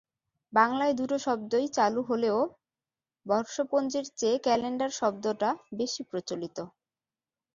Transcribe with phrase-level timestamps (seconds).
[0.53, 2.37] বাংলায় দুটো শব্দই চালু হলেও
[3.25, 6.57] বর্ষপঞ্জির চেয়ে ক্যালেন্ডার শব্দটা বেশি প্রচলিত।